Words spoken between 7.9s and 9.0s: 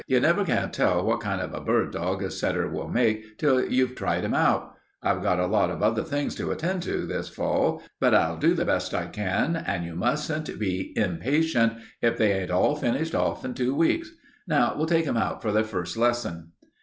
But I'll do the best